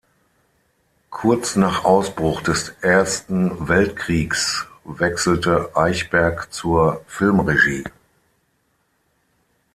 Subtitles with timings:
[1.11, 7.83] Kurz nach Ausbruch des Ersten Weltkriegs wechselte Eichberg zur Filmregie.